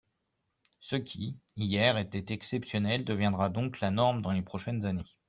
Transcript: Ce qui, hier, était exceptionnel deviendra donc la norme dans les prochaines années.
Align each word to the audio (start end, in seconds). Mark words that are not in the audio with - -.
Ce 0.79 0.95
qui, 0.95 1.37
hier, 1.57 1.95
était 1.99 2.33
exceptionnel 2.33 3.05
deviendra 3.05 3.49
donc 3.49 3.81
la 3.81 3.91
norme 3.91 4.23
dans 4.23 4.31
les 4.31 4.41
prochaines 4.41 4.83
années. 4.83 5.05